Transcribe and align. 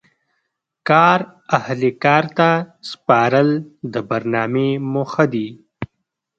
کار 0.89 1.19
اهل 1.57 1.81
کار 2.03 2.23
ته 2.37 2.49
سپارل 2.89 3.49
د 3.93 3.95
برنامې 4.09 4.69
موخه 4.93 5.23
دي. 5.33 5.47